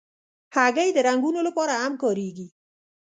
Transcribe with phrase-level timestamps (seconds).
[0.55, 2.47] هګۍ د رنګونو لپاره هم کارېږي.